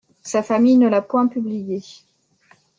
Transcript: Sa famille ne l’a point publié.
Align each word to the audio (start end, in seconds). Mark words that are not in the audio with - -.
Sa 0.23 0.41
famille 0.41 0.79
ne 0.79 0.89
l’a 0.89 1.03
point 1.03 1.27
publié. 1.27 1.83